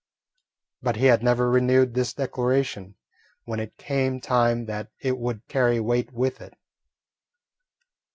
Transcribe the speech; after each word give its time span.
But 0.81 0.95
he 0.95 1.05
had 1.05 1.21
never 1.21 1.47
renewed 1.51 1.93
this 1.93 2.11
declaration 2.11 2.95
when 3.45 3.59
it 3.59 3.77
came 3.77 4.19
time 4.19 4.65
that 4.65 4.89
it 4.99 5.19
would 5.19 5.47
carry 5.47 5.79
weight 5.79 6.11
with 6.11 6.41
it. 6.41 6.55